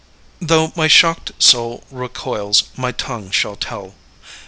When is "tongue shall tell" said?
2.91-3.93